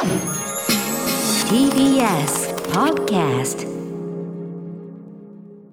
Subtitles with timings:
[0.00, 0.08] TBS
[2.72, 3.68] Podcast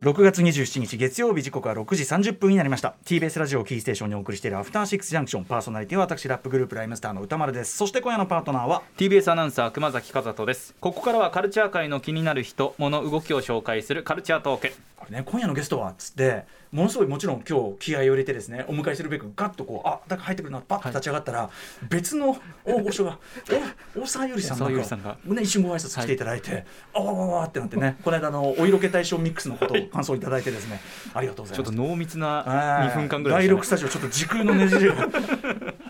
[0.02, 2.96] 6月27日月曜日時刻は6時30分になりました。
[3.06, 5.46] TBS ラジオキーステーションにお送りしているアフターシックスジャンクション。
[5.46, 7.78] パーソナリティは私ラップグループライムスターの歌丸です。
[7.78, 10.76] そして今夜のパートナーは TBS アナウンサー熊崎和人です。
[10.82, 21.50] ここからはカルチャー界の気になる人物動きを紹介するカルチャートークこれね今夜のゲストはっつってものすごいもちろん今日気合を入れてですねお迎えするべくガッとこうあだから入ってくるなパッと立ち上がったら、
[21.90, 23.20] 別の大御所が
[23.96, 25.18] お大沢ゆりさんがさんが。
[25.24, 30.82] ね、一瞬ご挨拶来ていただいて、あわわわわってなってねこの間のお色気大賞ミックスのことを感想いただいてですね
[31.14, 31.72] ありがとうございます。
[31.72, 32.90] ちょっと濃密なはい。
[32.90, 35.08] 2分間ぐらい第6でしたねスタジオちょっと時空のねじれが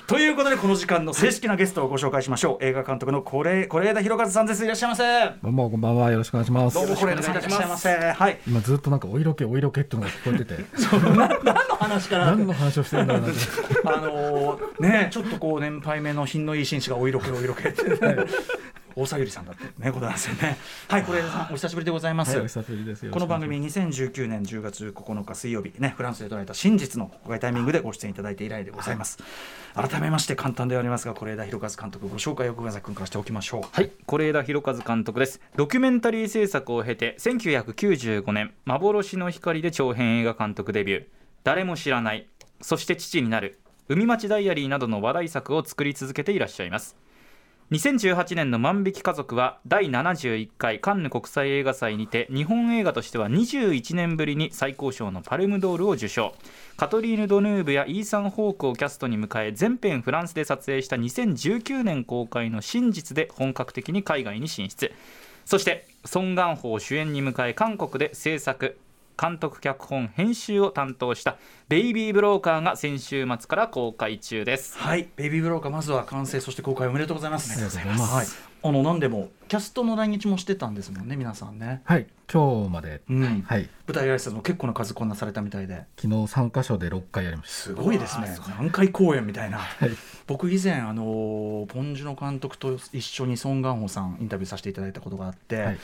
[0.08, 2.64] ということでこの時間の正式なゲストをご紹介しましょう。
[2.64, 4.64] 映画監督の是是枝裕和さんです。
[4.64, 5.04] いらっしゃいませ。
[5.04, 6.12] どうもこんばんは。
[6.12, 6.76] よろしくお願いします。
[6.76, 8.40] どうも是枝さんいらっしゃいませはい。
[8.48, 10.64] 今ずっとなんかお色気お色気っていうのが聞こえてて。
[11.14, 17.98] 何の話かな何の話をしてるんだろうなあのーねちょっとこう年配目の品のいい紳士がお色気お色気って、ね、
[19.00, 20.58] 大沢ゆりさんだってねことなんですよね。
[20.90, 23.10] はい是枝さんお久しぶりでございます、はいお久しぶりです。
[23.10, 29.20] この番組2019年10月9日水曜日ねフランスで捉えた真実の公開タイミングでご出演いただいて以来でございます、
[29.76, 33.62] 改めまして簡単ではありますが是枝裕和監督ご紹介を熊崎君からしておきましょう。
[33.72, 33.92] はい。
[34.08, 35.40] 是枝裕和監督です。
[35.56, 41.18] ドキュメンタリー制作を経て1995年幻の光で長編映画監督デビュー。
[41.48, 42.28] 誰も知らない
[42.60, 46.98] そして父になる海町ダイアリーなどの話題作を作り続けていらっしゃいます
[47.70, 56.34] 2018年の万引き家族は第71回カンヌ国際映画祭にて日本映画としては21年ぶりに最高賞のパルムドールを受賞。
[56.78, 64.94] カトリーヌ・ドヌーブやイーサン・ホークをキャストに迎え全編フランスで撮影した2019年公開の真実で本格的に海外に進出。
[65.44, 68.78] そしてソン・ガンホを主演に迎え韓国で制作。
[69.20, 71.38] 監督脚本編集を担当した
[71.68, 74.78] 「ベイビー・ブローカー」が先週末から公開中です。
[74.78, 75.10] はい。
[75.16, 77.52] ベイビーブローカーまずは完成そして公開おめでとうございます。
[77.52, 78.14] ありがとうございます。
[78.14, 78.26] はい。
[78.64, 81.82] あの何でもキャストの来日もしてたんですもんね皆さんね。
[81.86, 82.06] はい。
[82.32, 83.42] 今日まで、うん。
[83.42, 83.70] はい。
[83.88, 85.86] 舞台挨拶も結構な数こんなされたみたいで。
[85.98, 88.28] 昨日3箇所で6回やりましすごいですね。
[88.58, 89.58] 何回公演みたいな。
[89.58, 89.96] たはい。
[90.28, 95.80] 僕以前あのポン・ジュノ監督と一緒にソン・ガンホさんインタビューさせていただいたことがあって、はい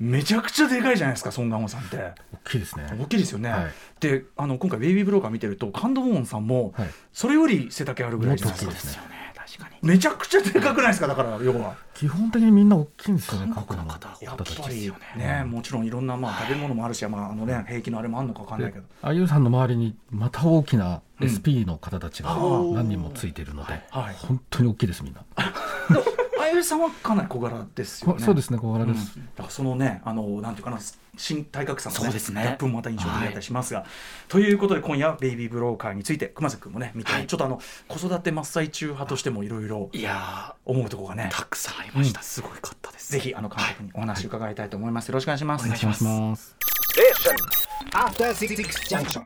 [0.00, 1.96] めちゃくちゃでかいじゃないですかソン・ガンホさんって。
[1.98, 2.86] 大きいですね。
[2.98, 3.70] 大きいですよね、はい。
[4.00, 6.88] であの今回「ベイビー・ブローカー」見てるとカンド・ウォーンさんもはい。
[7.12, 9.10] それより背丈あるぐらいじゃないですかもっと大きいですね。
[9.34, 9.88] 確かに。
[9.88, 11.74] めちゃくちゃでかくないですかだから要は。
[11.92, 14.92] 基本的にみんな大きいんですよね韓国の各方やっぱり。
[15.18, 18.86] ねもちろんいろんなまあ食べ物もあるし、まああのね、兵器のあれもあるのか分かんないけど。
[18.86, 21.28] であゆうさんの周りにまた大きなうん。
[21.28, 24.14] SP の方たちがうん何人もついているので、はい。
[24.14, 25.52] 本当に大きいですみんな、あ
[26.50, 28.22] ゆりさんはかなり小柄ですよね。
[28.22, 29.26] そうですね小柄です、うん。
[29.26, 30.78] だからそのねあのなんていうかな
[31.14, 32.42] 身体格差の、ね、そうですね。
[32.42, 33.84] ギャップもまた印象的だったりしますが、
[34.28, 37.26] ということで今夜はベイビーブローカーについて熊崎君もね見て、はい。
[37.26, 42.24] ちょっとあの子育て真っ最中派としてもいろいろいや思うところがねーたくさんありました、うん。
[42.24, 43.12] すごいかったです。
[43.12, 45.64] ぜひあの監督にお話伺いたいと思います、よろしくお願いします。
[45.64, 45.94] お願いしま
[46.36, 46.56] す。
[46.90, 47.59] Junction.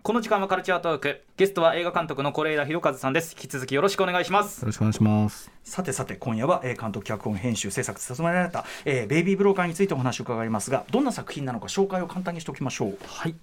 [0.03, 1.25] この時間はカルチャートーク。
[1.37, 3.33] ゲストは映画監督の是枝裕和さんです。
[3.33, 4.61] 引き続きよろしくお願いします。
[4.61, 5.51] よろしくお願いします。
[5.65, 12.99] さてさて今夜は、えー監督脚本編集制作で務められた、えーベイビーブローカーについてお話を伺いますがどんな作品なのか紹介を簡単にしておきましょう。
[13.05, 13.35] はい。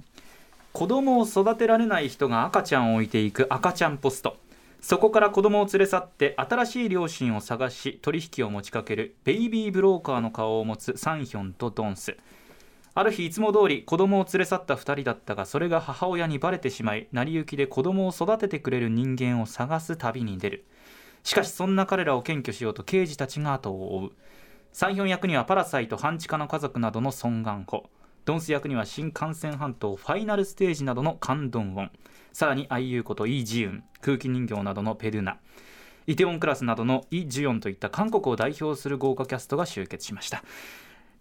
[0.71, 4.37] 子供を育てられない人が赤ちゃんを置いていく赤ちゃんポスト。
[4.79, 12.17] そこから子供を連れ去って新しい両親を探し取引を持ちかけるベイビーブローカーの顔を持つサンヒョンとドンス
[12.93, 20.65] ある日いつも通り子供を連れ去った2人だったがそれが母親にバレてしまい成り行きで子供を育ててくれる人間を探す旅に出る。
[21.23, 24.11] しかしそんな彼らを検挙しようと刑事たちが後を追う。
[24.73, 27.89] サンヒョン役にはパラサイト半地下の家族などのソン・ガンホ
[28.23, 31.91] ドンス役には新幹線半島ファイナルステージなどのカン・ドンウォン
[32.33, 33.83] さらに IU ことイ・ジウン。
[34.01, 35.37] 空気人形などのペルナ。
[36.07, 40.43] イテウォンクラスなどのイ・ジュヨンといった韓国を代表する豪華キャストが集結しました。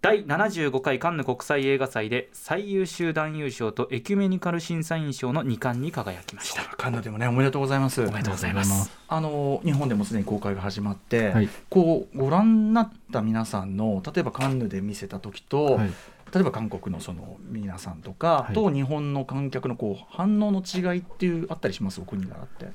[0.02, 6.62] 第75回カンヌ国際映画祭で最優秀男優賞とエキュメニカル審査員賞の2冠に輝きました。
[6.78, 8.00] カンヌでもねおめでとうございます。
[8.00, 8.90] おめでとうございます。
[9.08, 11.50] あの日本でもすでに公開が始まって、はい。
[11.68, 15.90] こうご覧になった皆さんの例えばカンヌで見せた時と、はい。
[16.32, 18.54] 例えば韓国のその皆さんとか、はい。
[18.54, 22.00] と日本の観客のこう反応の違いっていうあったりします？
[22.00, 22.68] お国柄って。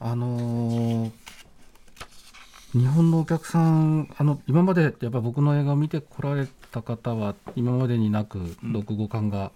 [0.00, 1.10] あのー
[2.74, 8.56] 日本のお客さんあの今までやっぱ僕の映画を見てこられた方は今までになくん。
[8.72, 9.52] 読語感が、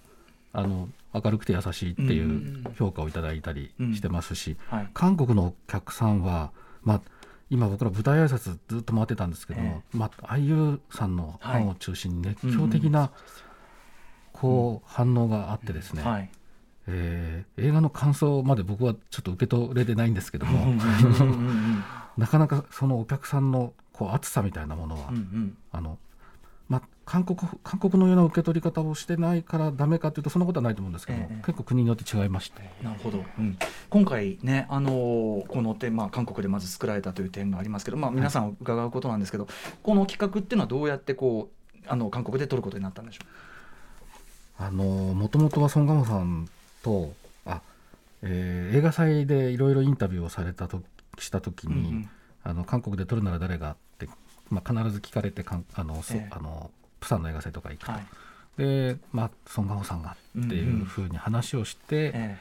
[0.53, 4.89] あの明るくて優しいっていう評価をいただいたりしてますし、はい。
[4.93, 6.51] 韓国のお客さんは、
[6.81, 7.01] まあ、
[7.49, 13.11] 今僕ら舞台挨拶ずっと回ってたんですけども、まあ、IU さんのファンを中心に熱狂的な、
[14.31, 16.29] こう反応があってですね、はい。
[16.87, 21.83] えー映画の感想まで僕はちょっと受け取れてないんですけども、うんうんうんうん
[22.17, 25.57] なかなかそのお客さんのこう熱さみたいなものは、うんうん。
[25.71, 25.97] あの
[26.67, 31.43] まあ、韓国韓国のような受け取り方をしてないからダメかというとそんなことはないと思うんですけども、ええ。
[31.45, 32.61] 結構国によって違いまして。
[32.83, 33.57] なるほど、うん。
[33.89, 39.47] 今回ね、あのーこの点、まあ、韓国でまず作られたという点がありますけど、まあ、皆さん伺うことなんですけど、
[39.81, 43.21] この企画っていうのはどうやってこうあの韓国で撮ることになったんでしょ
[44.59, 46.47] あのもともとはソン・ガンホさん
[46.83, 47.13] と
[47.45, 47.61] あ、
[48.21, 50.83] えー映画祭でいろいろインタビューをされたと
[51.21, 52.07] した時う、に、
[52.43, 54.07] あの韓国で撮るなら誰がって、
[54.49, 56.27] まあ、必ず聞かれてかんあの、そええ。
[56.31, 58.05] あのプサンの映画祭とか行くと、はい。
[58.57, 62.37] で、まあ、ソン・ガンホさんがっていうふうに話をして、え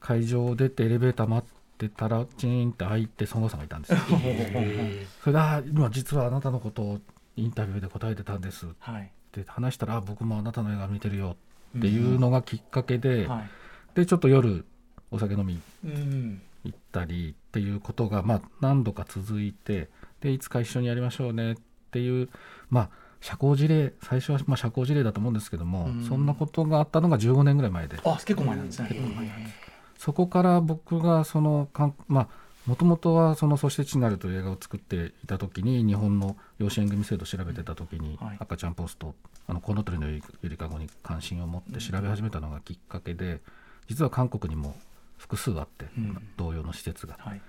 [0.00, 3.98] 会場を出てエレベーター待ってたらチーンって開いてソン・ガンホさんがいたんですよ。
[5.20, 7.00] それであ今実はあなたのことを
[7.36, 8.66] インタビューで答えてたんです。
[8.66, 9.10] っはい。
[9.32, 11.36] て話したらあ僕もあなたの映画見てるよ
[11.78, 13.50] っていうのがきっかけで、はい。
[13.94, 14.64] でちょっと夜
[15.10, 19.88] お酒飲みうん行ったりっていうことが、まあ、何度か続いて
[20.20, 21.56] でいつか一緒にやりましょうねっ
[21.90, 22.28] ていう
[22.68, 22.90] まあ
[23.20, 26.04] 社交辞令最初はまあ社交辞令だと思うんですけども、うん。
[26.04, 27.98] そんなことがあったのが15年ぐらい前で。
[28.04, 28.88] あ結構前なんですね。
[28.88, 29.52] 結構前はいはい
[29.98, 32.28] そこから僕がそのかんまあ
[32.64, 38.36] もともとはその「そして地になる」という映画を作っていた時に日本の養子縁組制度を調べてた時に、はい。
[38.40, 39.14] 赤ちゃんポスト
[39.46, 43.42] あのコウノトリのゆりかごに関心を持って調べ始めたのがきっかけで
[43.88, 44.74] 実は韓国にも
[45.20, 46.28] 複数あって、うん。
[46.38, 47.42] 同様の施設が、はい。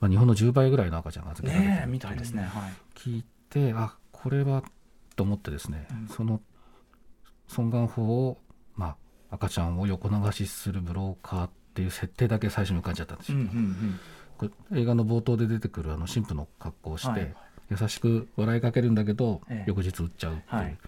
[0.00, 2.42] まあ、日本の10倍ぐらいの赤ちゃんが預けられてるみたいですね。
[2.42, 2.72] はい。
[2.94, 4.62] 聞いてあこれは
[5.16, 6.08] と思ってですね、うん。
[6.08, 6.42] その
[7.48, 8.38] 尊願法を、
[8.74, 8.96] ま
[9.30, 13.38] あ、赤ちゃんを横流しするブローカーっていう設定だけ最初に浮かんじゃったんですよ。
[13.38, 14.00] うんうん
[14.36, 17.34] これ映画の冒頭で出てくるあの神父の格好をして、はい。
[17.70, 19.64] 優しく笑いかけるんだけど、ええ。
[19.66, 20.78] 翌日撃っちゃうっていう、はい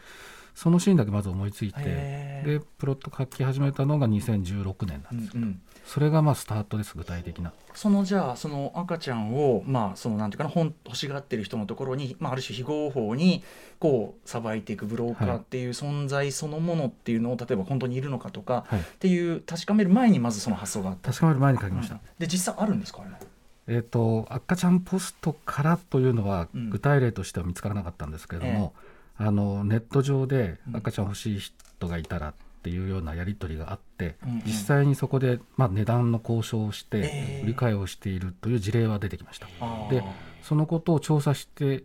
[0.59, 5.61] そのシーンだけまず思いついてでプロット書き始めたのが2016年なんです、うんうん。
[5.87, 7.53] それがまあスタートです具体的な。
[7.75, 13.45] そのじゃあその赤ちゃんをまあそのなんていうかな本欲しがってる人のところに、まあ、ある種非合法に
[13.79, 18.81] こうさばいていくブローカーっていう存在そのものっていうのを例えば本当にいるのかとかはい。
[18.81, 21.13] っていう確かめる前にまずその発想があった。
[21.13, 22.01] 確かめる前に書きました、うん。
[22.19, 23.77] で実際あるんですかあれ？
[23.77, 26.71] えー、と赤ちゃんポストからというのはうん。
[26.71, 28.75] 具体例としては見つからなかったんですけれども、
[29.19, 30.77] あのネット上でうん。
[30.77, 34.43] 赤ちゃん欲しい人がいたらっていうようなやり取りがあって、うんうん。
[34.47, 40.03] 実際にそこで、まあ、値段の交渉をしえてえ売り買いをしているという事例は出てきました、あーで
[40.43, 41.85] そのことを調査して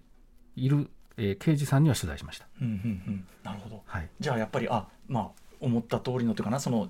[0.55, 3.25] いる、えー刑事さんには取材しました、うんうんうん。
[3.43, 3.81] なるほど。
[3.85, 5.27] はい、じゃあやっぱりあまあ
[5.59, 6.89] 思った通りのというかなその、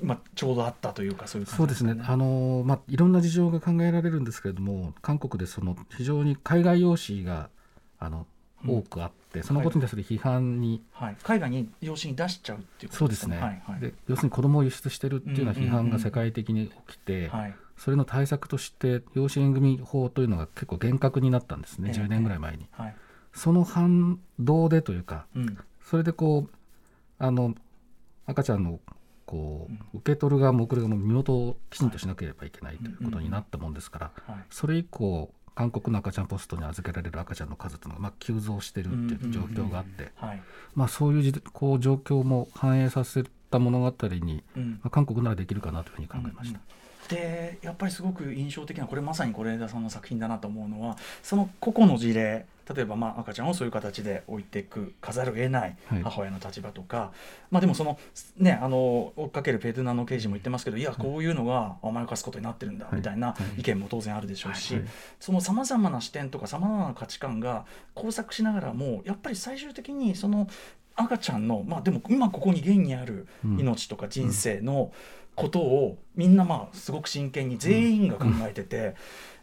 [0.00, 7.50] まあ、ちょうどあったというかそういう感じそうですね、あのーまあ、いろんな事情が考えられるんですけれども、韓国でその非常に海外用紙が
[7.98, 8.26] あの
[8.64, 8.78] うん。
[8.78, 13.80] 多くあって、そのことに対する批判に、はい、海外に養子に出しちゃうっていうことそうですね、はいはい。
[13.80, 17.54] で要するに子供を輸出してるっていうような批判が世界的に起きて、はい。
[17.76, 22.68] それの対策として、養子縁組法というのが結構厳格になったんですね、ええ10年ぐらい前に。
[22.70, 22.96] はい。
[23.32, 25.58] その反動でというか、うん。
[25.82, 26.54] それでこう、
[27.18, 27.54] あの
[28.26, 28.80] 赤ちゃんの
[29.26, 34.44] こう受け取る側も送る側も身元をきちんとしなければいけないということになったもんですから、はい。
[34.50, 40.42] それ以降、韓国の赤ちゃんポストに預けられる赤ちゃんの数というのがまあ急増してるっていう状況があって、はい。
[40.74, 44.70] まあ、そういうじこう状況も反映させた物語に、うん。
[44.70, 46.60] まあ、韓国ならできるかなというふうに考えました。
[47.08, 56.02] でやっぱりすごく印象的なこれまさに是枝さんの作品だなと思うのはその個々の事例例えばまあ赤ちゃんをそういう形で置いていく飾るを得ないはい。
[56.02, 57.12] 母親の立場とか、
[57.50, 57.98] まあでもその
[58.36, 62.96] ねあの追っかけるペドゥナの刑事も言ってますけどいやこういうのが甘やかすことになってるんだはい。
[62.96, 64.84] みたいな意見も当然あるでしょうし、はい。
[65.18, 67.64] そのさまざまな視点とかさまざまな価値観が
[67.96, 70.48] 交錯しながらもやっぱり最終的にその
[70.94, 73.60] 赤ちゃんのまあでも今ここに現にあるうん。
[73.60, 74.92] 命とか人生の
[75.34, 78.94] ことをみんなまあすごく真剣に全員が考えてて。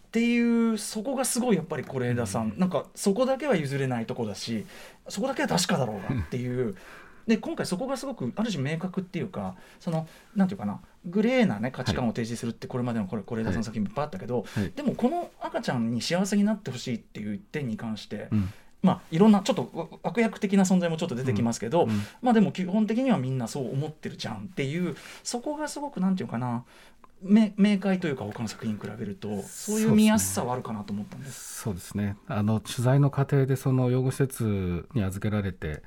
[0.10, 4.66] っていうそこがすごいやっぱり是枝さん、なんかそこだけは譲れないとこだし
[5.08, 6.75] そこだけは確かだろうなっていう。
[7.28, 14.72] で今回そこがすごくある種明確っていうかそのなんていうかなグレーな、ね、価値観を提示するってこれまでのこれ是枝さんの作品いっぱいあったけど、はい。
[14.75, 18.51] でもこの赤ちゃんに幸せになってほしいっていう点に関して、うん。
[18.82, 21.89] まあいろんなちょっとわ悪役的な存在もちょっと出てきますけど、うん。
[22.24, 26.63] まあでも基本的にはみんなそう思ってるじゃんっていうそこがすごくなんていうかな
[26.99, 31.62] め明快というか他の作品に比べるとそういう見やすさはあるかなと思ったんです。
[31.62, 32.16] そうですね。
[32.28, 35.84] あの取材の過程でその養護施設に預けられて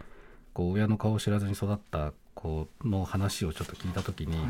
[0.52, 4.46] こう親の顔を知らずに育った子の話をちょっと聞いた時に、はい。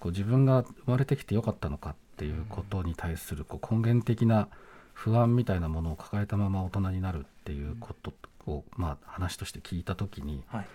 [0.00, 4.48] こう自分が生まれてきてよかったのかっていうことに対するこう根源的な
[4.94, 8.12] 不安みたいなものを抱えたまま大人になるっていうこと
[8.46, 10.66] を、まあ、話として聞いた時にはい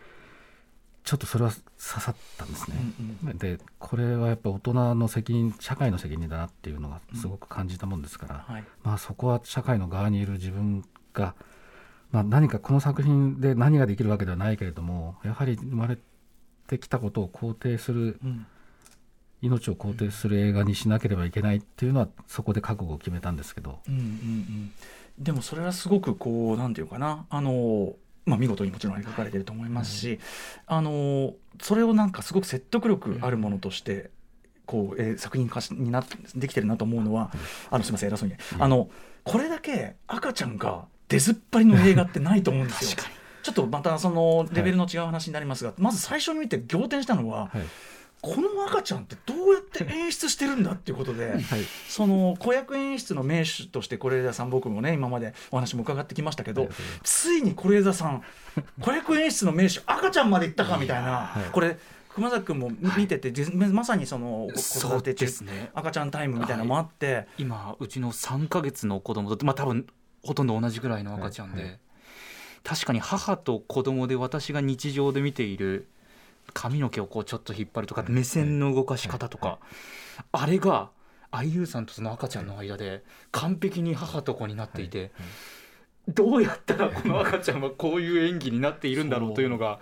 [1.08, 2.76] ちょっとそれは刺さったんですね。
[3.24, 3.38] うんうん。
[3.38, 8.64] でこれはやっぱ大人の責任社会の責任だなっていうのがすごく感じたもんですから、はい。
[8.84, 10.84] まあ、そこは社会の側にいる自分
[11.14, 11.34] が、
[12.12, 15.98] まあ、何かこの作品で何ができるわけではないけれどもやはり生まれ
[16.68, 18.46] てきたことを肯定するうん。
[19.40, 24.72] 命を肯定する映画にしなければいけないっていうのはそこで覚悟を決めたんですけど、うんうんうん、
[25.20, 27.28] でもそれはすごくこうなんていうかな。
[27.30, 27.94] あの、
[28.28, 30.20] まあ、見事にもちろん描かれてると思いますし、
[30.68, 34.12] あのそれをなんかすごく説得力あるものとして。
[34.68, 36.04] こうえー作品化しにな
[36.36, 37.32] できてるなと思うのは、
[37.72, 38.90] あのすみません偉そうに、あの
[39.24, 43.02] これだけ赤ちゃんが出ずっぱりの映画ってないと思うんですよ。
[43.44, 47.62] ちょっとまたそのレベルの違う話になりますが、まず最初に見て仰天したのは、はい
[48.22, 51.44] この赤ちゃんってどうやって演出してるんだっていうことで、 はい。
[51.88, 56.70] その子役演出の名手として是枝さん僕もね今までお話も伺ってきましたけど
[57.04, 58.24] ついに是枝さん
[58.82, 61.52] 子役演出の名手赤ちゃんまでいったかみたいな、はい。
[61.52, 61.78] これ
[62.10, 69.86] 熊崎君も見見てて、じまさにその子育て中ですね赤ちゃんタイムみたいなのもあって、今うちの3ヶ月の子供とまあ多分
[70.24, 71.72] ほとんど同じぐらいの赤ちゃんで、はい。
[71.72, 71.78] は
[72.64, 75.88] 確かに母と子供で私が日常で見ている
[76.54, 79.60] 髪の毛をこうちょっと引っ張るとか目線の動かし方とか、
[80.32, 80.90] あれが
[81.32, 85.12] IU さんとその赤ちゃんの間で完璧に母と子になっていて、
[86.08, 89.80] どうやったらこの赤ちゃんはこういう演技になっているんだろうというのが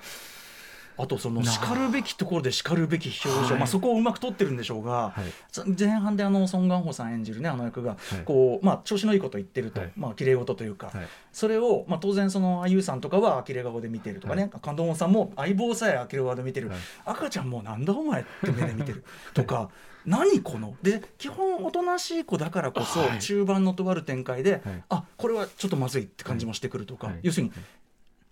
[0.97, 3.59] あとそのしかるべきところでしかるべき表情、はい。
[3.59, 5.71] まあ、そこをうまく撮ってるんでしょうが、はい。
[5.77, 8.23] 前半であのソン・ガンホさん演じるねあの役が、はい。
[8.25, 9.91] こうまあ、調子のいいこと言ってると、はい。
[9.95, 11.07] まあ綺麗事というか、はい。
[11.31, 16.77] それを、まあ、当然その IU さんとかは呆れ顔で見てるとかね、感動さんも相棒さえ呆れ顔で見てる、はい。
[17.05, 19.69] 赤ちゃんもなんだお前って目で見てるとか
[20.05, 20.75] 何この？
[20.83, 23.19] で基本おとなしい子だからこそ、はい。
[23.19, 24.61] 中盤のとある展開で、はい。
[24.89, 27.19] あこれはちょっとまずいって感じもしてくるとか、はい。
[27.23, 27.51] 要するに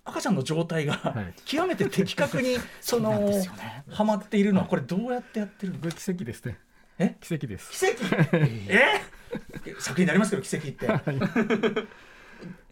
[0.05, 1.33] 赤ちゃんの状態が、はい。
[1.45, 3.11] 極めて的確に その
[3.89, 5.91] はまっているのはこれどうやってやってるの？
[5.91, 6.57] 奇跡ですね。
[6.99, 7.15] え？
[7.21, 7.71] 奇跡です。
[7.71, 8.35] 奇跡？
[8.69, 9.01] え？
[9.79, 10.85] 作品になりますけど奇跡って。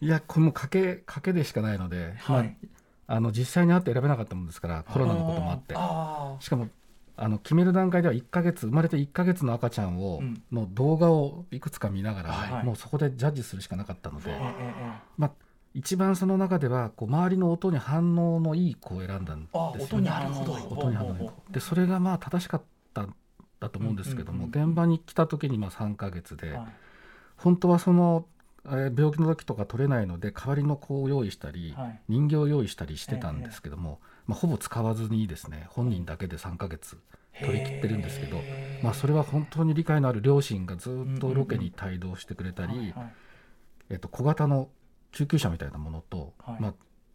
[0.01, 0.07] い。
[0.07, 2.57] やこれも賭け賭けでしかないので、はい。
[3.07, 5.73] まあ、あの実際に会って選べなかったもんですからコロナのこともあって。
[5.77, 6.67] あしかも
[7.15, 10.43] あの決める段階では1ヶ月生まれて1ヶ月の赤ちゃんを、うん。
[10.51, 12.65] の動画をいくつか見ながら、はい。
[12.65, 14.31] もうそこでジャッジするしかなかったので、
[15.17, 15.31] まあ、
[15.74, 19.84] 一番その中ではこう周りの音に反応のいい子を選んだんですあよね。
[19.84, 20.46] 音に反応。
[20.46, 21.34] のいい音に反応のいい子。
[21.51, 22.62] でそれがまあ正しかっ
[22.94, 23.16] たん
[23.60, 26.68] だと思うんですけども、現場に来た時にまあ3ヶ月で、はい。
[27.38, 28.25] 本当はその、
[28.66, 32.00] えー病気の時とか取れないので代わりの子を用意したり、はい。
[32.10, 36.98] 人形を用意したりしてたんですけども、まあ、ほぼ使わずにですね本人だけで3ヶ月
[37.40, 38.42] 取り切ってるんですけど、
[38.84, 42.94] まあ、それは本当に理解のある両親がずっとロケに帯同してくれたり、
[43.90, 44.70] えっと、小型の
[45.12, 46.62] 救急車みたいなものと、はい。
[46.62, 46.74] まあ、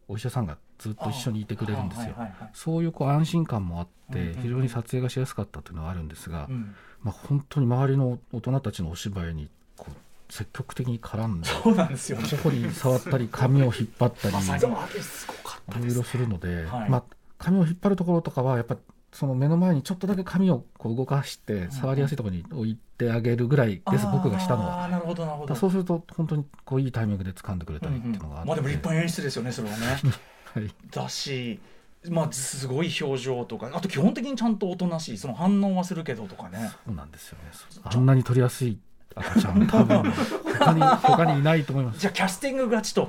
[0.09, 2.15] お医者さんがずっと一緒にいてくれるんですよ。
[2.17, 2.50] あはいはいはい。
[2.53, 6.75] そういうこう安心感もあって、非常に撮影がしやすかったというのはあるんですが、うん。
[7.03, 12.26] まあ、本当に周りの大人たちのお芝居にこう積極的に絡んでそうなんですよね。
[12.26, 16.91] そこに触ったり髪を引っ張ったりいろいろするので、はい。
[16.91, 17.05] まあ、
[17.38, 18.76] 髪を引っ張るところとかはやっぱ
[19.16, 24.88] その目の前にちょっとだけ髪をこう動かして触りやすいところに置いてあげるぐらいです、僕がしたのは。
[24.88, 25.54] なるほどなるほど。
[25.54, 29.87] そうすると本当にこういいタイミングで掴んでくれたりっていうのがあって、まあでも立派な演出ですよねそれはね。
[30.52, 30.70] はい。
[30.90, 31.58] だし
[32.11, 33.70] まあすごい表情とか。
[33.73, 35.16] あと基本的にちゃんとおとなしい。
[35.16, 36.70] その反応はするけどとかね。
[36.85, 37.44] そうなんですよね。
[37.85, 38.78] あんなに取りやすい
[39.14, 40.12] 赤ちゃん多分
[40.58, 42.00] 他に他にいないと思います。
[42.00, 43.08] じゃあキャスティング勝ちと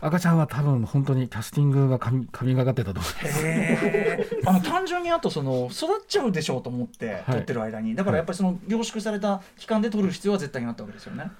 [0.00, 4.40] 赤ちゃんは多分本当にキャスティングが神神がかってたと思います。
[4.46, 11.30] あの単純にあとその育っちゃうでしょうと思って撮ってる間に、だからやっぱりその凝縮された期間で撮る必要は絶対にあったわけですよね、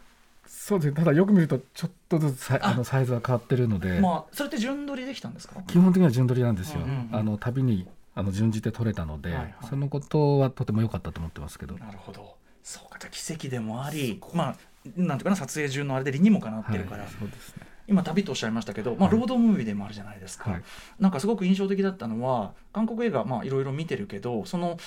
[0.46, 0.96] そうですね。
[0.96, 2.68] ただよく見るとちょっとずつさあ。
[2.68, 5.62] あのサイズが変わってるので、まあそれって順撮りできたんですか？
[5.62, 6.80] 基本的には順取りなんですよ、
[7.12, 9.54] あの旅にあの順次で取れたので、はいはい。
[9.68, 12.34] そのことはとても良かったと思ってますけど、なるほど。
[12.64, 14.56] そうか奇跡でもありまあ
[14.96, 19.18] なんていうかな撮影中のあれで理にもかなってるから、はいそうですね今旅とおっしゃいましたけど、まあ、はい。
[19.18, 20.62] ロードムービーでもあるじゃないですか、はい。
[21.00, 24.78] なんかすごく印象的だったのは韓国映画まあいろいろ見てるけどその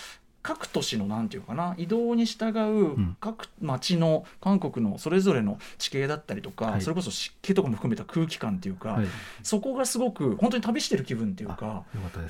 [0.44, 3.18] 各都市のなんていうかな移動に従うん。
[3.20, 6.82] 各町の韓国のそれぞれの地形だったりとか、はい。
[6.82, 9.06] それこそ湿気とかも含めた空気感っていうか、はい。
[9.44, 11.84] そこがすごく本当に旅してる気分っていうか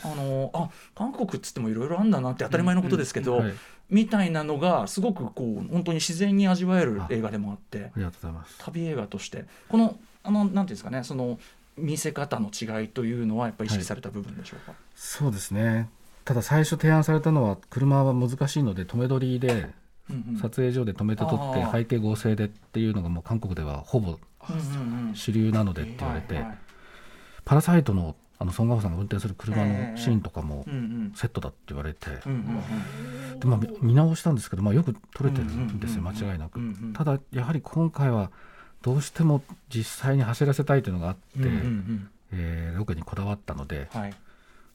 [0.03, 3.53] あのあ韓国っつってもいろいろあんだなって当たり前のことですけど、はい、
[3.89, 8.55] みたいなのがすごくこう本当に自然に味わえる映画でもあってありがとうございます。
[8.59, 9.45] 旅映画として。
[9.69, 11.39] このあのなんていうんですかねその
[11.77, 15.89] 見せ方の違いというのはやっぱり意識された部分でしょうか、そうですね。
[16.25, 19.67] ただ最初提案されたのは車は難しいので止め撮りで
[20.39, 24.19] 撮影所で止めて撮って背景合成でっていうのがもう韓国ではほぼ
[25.13, 26.57] 主流なのでって言われて、はいはい
[27.43, 30.65] パラサイトのあのソン・ガホさんが運転する車ええのシーンとかも
[31.15, 36.59] セットだって言われて、でまあ、見見直したんですけど、まあ、よく撮れてるんですよ、間違いなく、
[36.93, 38.31] ただやはり今回は
[38.81, 42.09] どうしても実際に走らせたいというのがあって、うんうんうん。
[42.33, 44.13] えーロケにこだわったので、はい。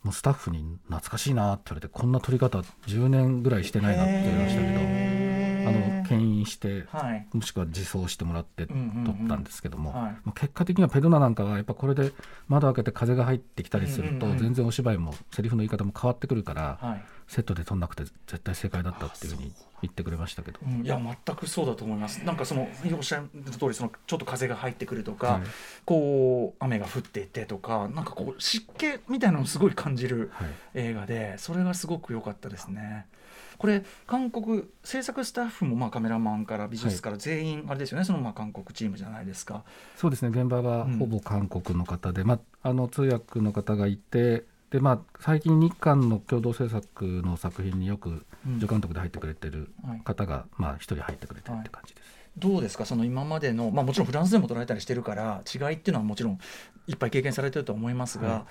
[0.02, 5.25] もうスタッフに懐かしいなって言われてこんな撮り方10年ぐらいしてないなって言われましたけど、
[5.70, 7.26] の牽引してはい。
[7.32, 10.12] もしくは自走してもらって撮うんうんうんったんですけども、はい。
[10.12, 12.12] まあ結果的にはペドナなんかはやっぱこれで
[12.49, 14.42] 窓開けて風が入ってきたりするとうんうんうん。
[14.42, 17.04] 全然お芝居もセリフの言い方も変わってくるからはい。
[17.28, 20.61] セットで撮んなくて絶対正解だったっていうふうに言ってくれましたけど。
[20.64, 20.85] うん。
[20.85, 20.96] いや
[21.26, 22.25] 全くそうだと思います。
[22.25, 25.42] なんかそのおっしゃる通りそのちょっと風が入ってくるとか、はい。
[25.85, 30.49] こう雨が降っていてとかなんかこう湿気みたいなのをすごい感じるはい。
[30.75, 33.06] 映画でそれがすごく良かったですね。
[33.58, 39.64] これ韓国制作スタッフもまあカメラマンから美術から全員あれですよね、そのまあ韓国チームじゃないですか。
[39.96, 48.60] そうですね現場はほぼ韓国の方で、まあ、あの通訳の方がいてで、まあ、最近日韓の共同制作の作品によくうん。
[48.60, 50.00] 助監督で入ってくれてるはい。
[50.00, 52.16] 方がまあ一人入ってくれてるって感じです。
[52.38, 56.38] どうですかその今までの、まあ、もちろんフランスでも捉えたりしてるから違いっていうのはもちろん
[56.86, 58.46] いっぱい経験されてると思いますが、は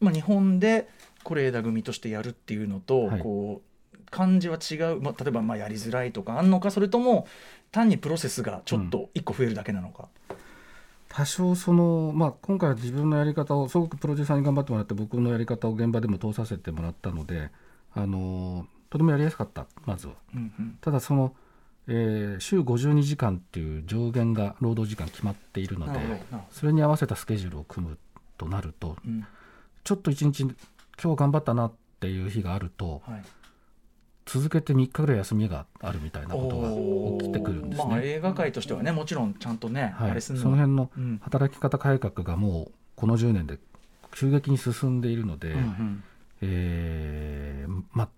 [0.00, 0.88] まあ、日本で
[1.24, 3.20] 是枝組としてやるっていうのと、はい。
[3.20, 3.71] こう
[4.10, 7.26] 感じは違う、まあ、例えばまあやりづらいとかあんのかそれとも
[7.70, 10.08] 単にプロセスがちょっと一個増えるだけなのか？
[11.08, 17.50] 多少その、まあ、今回は自分のやり方をすごくプロデューサーに頑張ってもらって僕のやり方を現場でも通させてもらったので
[17.94, 19.66] あのとてもやりやすかった。
[19.86, 20.14] まずは。
[20.34, 20.78] うんうん。
[20.80, 21.34] ただその、
[21.88, 25.98] えー週52時間っていう上限が労働時間決まっているので
[26.50, 27.98] それに合わせたスケジュールを組む
[28.38, 29.26] となるとうん
[29.84, 30.42] ちょっと一日
[31.02, 32.26] 今日頑張ったなってい。
[32.26, 32.58] う日があ。
[32.58, 33.22] るとはい
[34.26, 36.70] 続けて3日ぐらい休みがあるみたいなことが
[37.22, 38.06] 起きてくるんですまあ、ね。
[38.06, 41.20] 映画界としてはねもちろんちゃんとね、はい、あれすそるの辺のうん。
[41.22, 43.58] 働き方改革がもうこの10年で
[44.14, 46.04] 急激に進んでいるので、うんうん。
[46.42, 48.08] えーまあ、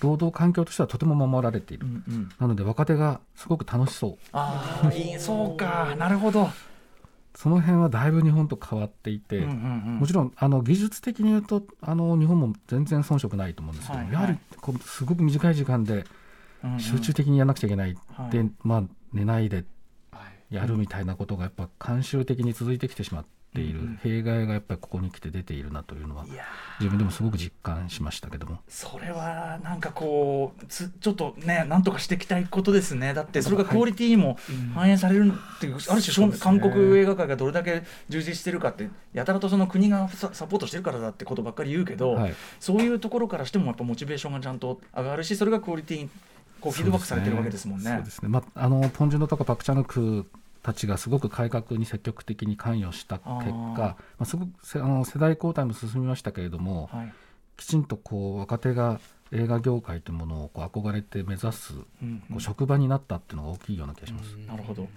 [0.00, 2.28] 労働環境としてはとても守られている、うんうん。
[2.38, 4.18] なので若手がすごく楽しそう。
[4.32, 5.94] ああそうか。
[5.98, 6.48] なるほど、
[7.36, 9.50] その辺はだいぶ日本と変わっていて、うんうんう
[9.96, 9.98] ん。
[9.98, 14.14] もちろんあの技術的に言うとあの日本も全然遜色ないと思うんですけど、はいはい。
[14.14, 16.06] やはりこうすごく短い時間で
[16.64, 16.80] うんうん。
[16.80, 18.30] 集中的にやらなくちゃいけない、はい。
[18.30, 19.64] で、まあ、寝ないで
[20.50, 23.24] やるみたいなことがやっぱ慣習的に続いてきてしまっ
[23.56, 26.26] ている、弊害がやっぱりここに来て出ているなというのは
[26.78, 28.58] 自分でもすごく実感しましたけども。
[28.68, 33.14] それはなんかこうつちょっとねなんとかしていきたいことですね。
[33.14, 34.38] だってそれがクオリティにも
[34.74, 42.34] 反映されるっていう、ある種韓国映画界がどれだけ充実してるかってやたらとその国がササポートしてるからだってことばっかり言うけど、はい。
[42.60, 46.10] そういうところからしてもやっぱモチベーションがちゃんと上がるしそれがクオリティに
[46.60, 47.90] こうフィードバックされてるわけですもんね。
[47.90, 48.28] そうですね。
[48.28, 50.26] まああのポン・ジュノとかパク・チャヌク
[50.66, 57.14] たちがすごく改革に積極的に関与した結果、まあすごくせあの世代交代も進みましたけれども、はい。
[57.56, 59.00] きちんとこう若手が
[59.30, 62.36] 映画業界というものをこう憧れて目指すこうんうん。
[62.38, 64.36] う職場になったっていうのが大きいような気がします。
[64.46, 64.88] なるほど。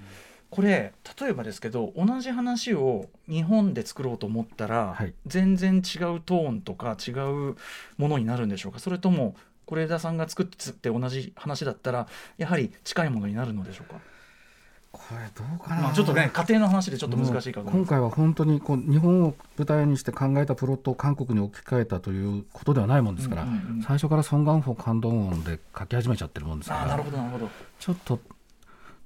[0.49, 5.13] これ例えばですけど同じ話を日本で作ろうと思ったら、はい。
[5.27, 5.81] 全然違う
[6.19, 7.55] トーンとか違う
[7.97, 8.79] ものになるんでしょうか？
[8.79, 9.35] それとも
[9.67, 12.07] 是枝さんが作って同じ話だったら
[12.39, 13.99] やはり近いものになるのでしょうか、
[14.91, 23.81] これどうかな、まあ、ちょっとね家庭の話でちょっと難しいかと今回は本当にこう日本を舞台にして考えたプロットを韓国に置き換えたということではないもんですから、うんうんうん。
[23.83, 27.49] 最初からソン・ガンホ感動音で書き始めちゃってるもんですかああなるらほどなるほど。
[27.79, 28.19] ちょっと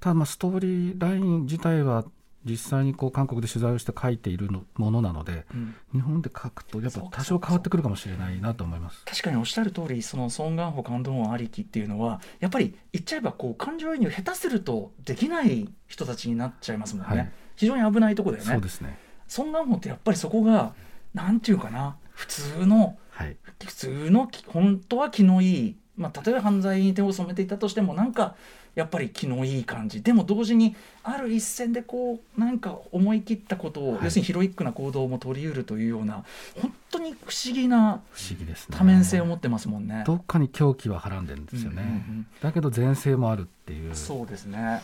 [0.00, 2.04] ただまあストーリーライン自体は
[2.44, 9.04] 実際にこう韓国で取材をして書いているのものなのでうん日本で書くとやっぱ多少変わってくるかもしれないなと思います。
[9.04, 18.98] 確かにおっしゃる通りそのソン・ガンホ感動音ありきっていうのはやっぱり言っちゃえばこう感情移入下手するとできない人たちになっちゃいますもんね、はい非常に危ないとこだよねそうですね。
[19.28, 20.74] ソン・ガンホってやっぱりそこが
[21.12, 23.36] なんていうかな普通のはい。
[23.64, 28.34] 普通のき本当は気のいい、まあ、例えば犯罪に手を染めていたとしてもなんか
[28.74, 36.24] やっぱり気のいい感じでも同時にある一線でこうなんか思い切ったことを、はい要するにヒロイックな行動も取りうるというような
[36.60, 38.76] 本当に不思議な不思議ですね。
[38.76, 40.02] 多面性を持ってますもんね。
[40.06, 41.82] どっかに狂気ははらんでるんですよね。
[41.82, 44.82] うんうんうんだけど前世もあるっていうそそうですね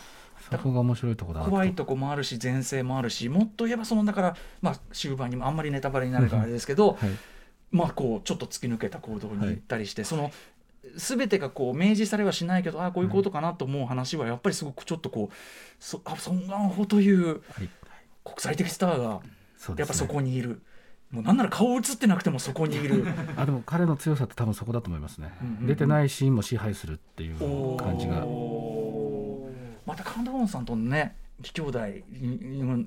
[0.62, 7.10] こが面白いところだ怖いとこもあるし前世もあるしもっと言えばそのだから、まあ、終盤にもあんまりネタバレになるからあれですけど、はい。
[7.72, 10.32] まあこうちょっと突き抜けた行動に行ったりして、その
[10.96, 15.34] 全てがこう明示されはしないけどああこういうことかなと思う話はやっぱりすごくちょっとこう
[15.78, 17.68] そあソン・ガンホというはい。
[18.24, 19.20] 国際的スターが
[19.76, 20.62] やっぱそこにいる。
[21.10, 23.04] もうなんなら顔映ってなくてもそこにいる。
[23.36, 25.66] あでも彼の強さって多分そこだと思いますね、うんうんうん。
[25.66, 28.24] 出てないシーンも支配するっていう感じが。
[29.86, 32.04] またカンダウンさんとのね義兄弟い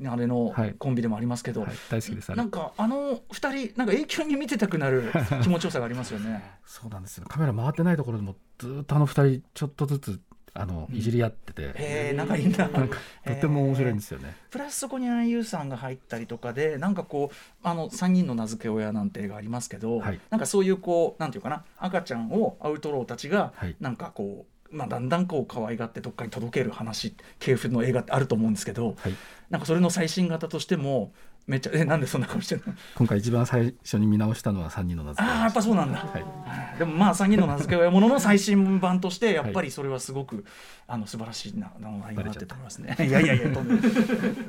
[0.07, 0.75] あれのはい。
[0.77, 5.11] コンビでもありますけど、はい、大好きですなんかあの二人なんか永久に見てたくなる
[5.41, 6.43] 気持ちよさがありますよね。
[6.65, 7.25] そうなんですよ。
[7.27, 10.21] カメラ回ってないところでもずっとあの二人ちょっとずつ
[10.55, 11.73] あのいじり合ってて、へ
[12.11, 12.67] え仲いいんだ。
[12.67, 14.35] なんかとても面白いんですよね。
[14.51, 20.19] プラスそこに IU さんが入ったりとかでなんかこうあの3人の名付け親なんて映画ありますけど、はい。
[20.29, 23.75] なんかそういうこうなんていうかな赤ちゃんをアウトローたちがはい。
[23.79, 29.15] なんかこう、まあ、だんだんこう可愛がってどっかに届ける話系譜の映画ってあると思うんですけど、はい、
[29.49, 31.13] なんかそれの最新型としても
[31.45, 32.73] めっちゃえなんでそんな顔してるの？
[32.95, 35.29] 今回一番最初に見直したのは3人の名付け。
[35.29, 36.79] ああやっぱそうなんだ、はい。
[36.79, 40.45] でもまあ3人の名付け親ものの最新版としてやっぱりそれはすごく、
[40.87, 42.95] あの素晴らしいなな内容になってると思いますね。
[42.97, 43.49] いやいやいや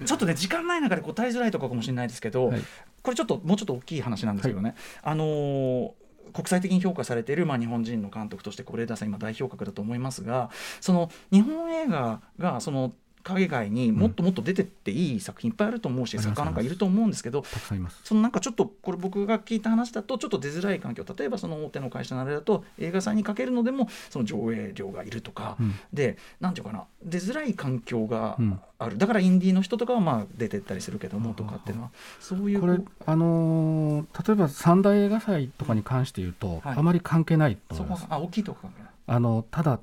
[0.06, 2.62] ちょっとね時間ない中で答えづらいところかもしれないですけど、はい。
[3.02, 5.90] これちょっともうちょっと大きい話なんですけどね、あのー
[6.32, 12.92] 国際的に評価されている、まあ、日本人の監督として是枝さん今代表格だと思いますがその日本映画がその
[13.24, 18.00] 海外にもっともっと出てっていい作品いっぱいあると思うし、あります作家なんかいると思うんですけどたくさんいます。
[18.04, 38.06] そのなんかちょっとこれ僕が聞いた話だとちょっと出づらい環境例えばその大手の会社のあれだと映画祭にかけるのでもその上映料がいるとか、うんでなんていうかな出づらい環境がうんある、だからインディーの人とかはまあ出てったりするけどもとかっていうのはそういうこれあのー例えば三大映画祭とかに関して言うと、はいあまり関係ないと思います。
[38.06, 38.90] があ大きいとこ関係ない。
[39.06, 39.80] あのただ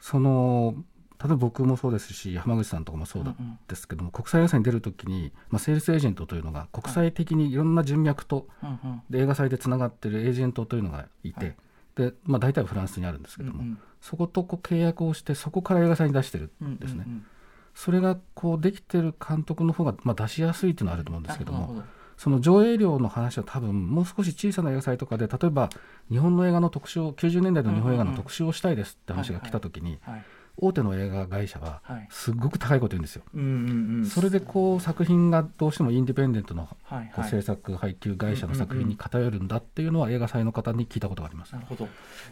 [0.00, 0.74] その
[1.22, 3.36] 例えば僕もそうですし浜口さんとかもそう
[3.68, 9.02] ですけども、国際映画祭に出るときに、まあ、セールスエージェントというのが国際的にいろんな人脈と、うんうん。
[9.10, 11.56] で映画祭でつながってるエージェントというのがいて、はい。
[11.96, 17.04] でまあ、大体はフランスにあるんですけども、うんそことこう契約をしてそこから映画祭に出してるうんんですね。
[17.06, 17.26] うんうん
[17.74, 21.82] それがこうできてる監督の方がまあ出しやすいというのはあると思うんですけども
[22.16, 25.70] その上映料の話は多分もう少し小さな映画祭とかで例えば
[26.10, 30.24] 日本の映画の特集を90年代の日本映画の特集をしたいですって話が来た時にはい
[30.60, 32.08] 大手の映画会社ははい。
[32.10, 33.22] すっごく高いこと言うんですよ。
[33.34, 34.06] うんうんうん。
[34.06, 41.52] それでこう作品がどうしてもインディペンデントのはい制作配給会社の作品に偏るんだっていうのは映画祭の方に聞いたことがあります。
[41.52, 41.60] な。
[41.60, 41.88] るほど。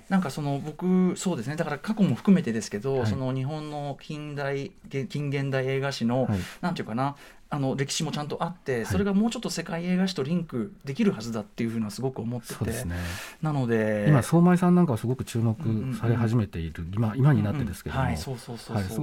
[0.08, 1.56] なんかその僕そうですね。
[1.56, 3.06] だから過去も含めてですけど、はい。
[3.06, 6.38] その日本の近代げ近現代映画史の、はい。
[6.60, 7.16] なんていうかな
[7.50, 8.86] あの歴史もちゃんとあって、い。
[8.86, 12.96] それがもうちょっと世界映画史とリンクできるはずだっていうふうなすごく思ってて、そうですね。
[13.40, 15.56] なので今相米さんなんかはすごく注目
[15.94, 18.94] され始めている今今になってですけども、うんうんはいそうそうそうそ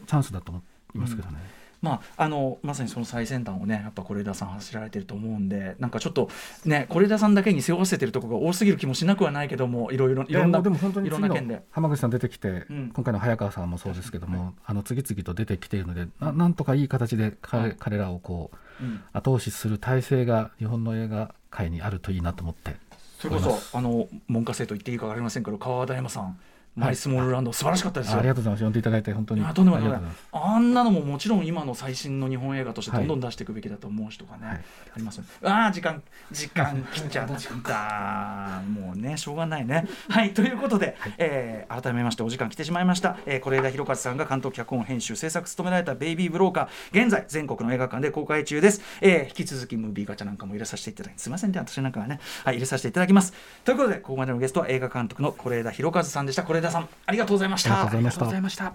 [0.00, 0.62] チャンスだと思
[0.94, 1.59] いますけどね。
[1.82, 6.28] まあ、あのまさにその最先端をねやっぱ是枝さん走られてると思うんでなんかちょっと
[6.64, 11.62] ね是枝さんだけに背負わせてるところが多すぎる気もしなくはないけどもいろいろいろんなでも本当にいろん次で。
[11.70, 12.90] 浜口さん出てきて、うん。
[12.94, 17.76] 今回の早川さんもそうですけども、あの次々と出てきているのでななんとかいい形で彼,、はい。
[17.78, 19.02] 彼らをこううん。
[19.12, 22.76] 後押しする体制が日本の映画界にあるといいなと思って
[23.18, 26.38] それこそあの文科生と言っていいか分かりませんけど川田山さん
[26.76, 28.16] マイスモールランド、素晴らしかったですよ。
[28.16, 28.64] あありがとうございます。
[28.64, 29.40] 呼んでいただいて本当に。
[29.40, 30.00] いやとんでもない。
[30.32, 34.56] あんなのももちろん今の最新の日本映画としてどんどん出していくべきだと思う人がね、はい。
[34.56, 34.62] あ
[34.96, 35.28] りますよね。
[35.42, 37.28] ああ時間時間切っちゃっ
[37.62, 39.88] たもうねしょうがないね。
[40.08, 43.14] はいということで、えー改めましてお時間来てしまいました。
[43.14, 46.68] 是、えー、是枝裕和さんが監督脚本編集制作務められた「ベイビー・ブローカー」
[47.02, 53.32] 現在全国の映画館で公開中です、えー引き続きムービーガチャなんかも入れさせていただきすみませんね私なんかはね、はい、入れさせていただきます。
[53.64, 56.42] ということでここまでのゲストは映画監督の是枝裕和さんでした。
[56.42, 57.86] 是枝さんありがとうございました。
[57.86, 58.72] ありがとうございました。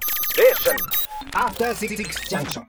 [2.57, 2.63] あ